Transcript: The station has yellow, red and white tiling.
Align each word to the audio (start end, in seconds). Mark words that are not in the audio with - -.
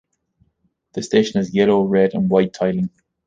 The 0.93 1.03
station 1.03 1.37
has 1.37 1.53
yellow, 1.53 1.83
red 1.83 2.15
and 2.15 2.27
white 2.27 2.53
tiling. 2.53 2.89